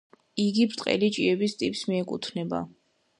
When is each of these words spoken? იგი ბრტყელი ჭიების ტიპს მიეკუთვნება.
იგი 0.43 0.63
ბრტყელი 0.71 1.09
ჭიების 1.17 1.55
ტიპს 1.59 1.83
მიეკუთვნება. 1.91 2.63